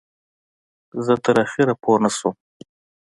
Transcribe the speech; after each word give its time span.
زه 1.05 1.13
تر 1.23 1.35
آخره 1.45 1.73
پوی 1.81 1.97
نه 2.03 2.09
شوم. 2.17 2.35